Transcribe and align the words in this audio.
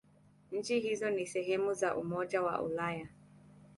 Nchi 0.51 0.79
hizo 0.79 1.11
si 1.17 1.27
sehemu 1.27 1.73
za 1.73 1.95
Umoja 1.97 2.41
wa 2.41 2.61
Ulaya. 2.61 3.07